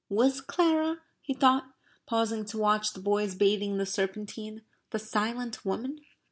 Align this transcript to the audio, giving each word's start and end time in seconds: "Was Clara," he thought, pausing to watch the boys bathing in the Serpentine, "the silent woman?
"Was 0.09 0.41
Clara," 0.41 0.97
he 1.21 1.35
thought, 1.35 1.75
pausing 2.07 2.43
to 2.45 2.57
watch 2.57 2.93
the 2.93 2.99
boys 2.99 3.35
bathing 3.35 3.73
in 3.73 3.77
the 3.77 3.85
Serpentine, 3.85 4.63
"the 4.89 4.97
silent 4.97 5.63
woman? 5.63 5.99